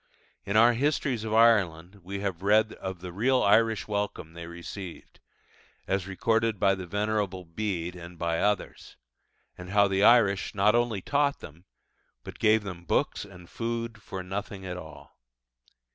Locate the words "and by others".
7.95-8.97